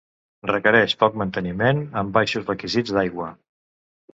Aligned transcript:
Requereix 0.51 0.95
poc 1.03 1.19
manteniment, 1.23 1.83
amb 2.03 2.17
baixos 2.17 2.51
requisits 2.53 2.97
d'aigua. 2.99 3.29